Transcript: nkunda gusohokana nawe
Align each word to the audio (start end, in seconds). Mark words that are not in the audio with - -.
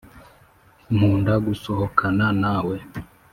nkunda 0.95 1.33
gusohokana 1.45 2.25
nawe 2.41 2.75